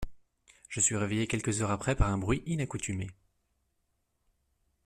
Je 0.67 0.79
suis 0.79 0.97
réveillé, 0.97 1.27
quelques 1.27 1.61
heures 1.61 1.69
après, 1.69 1.95
par 1.95 2.09
un 2.09 2.17
bruit 2.17 2.41
inaccoutumé. 2.47 3.11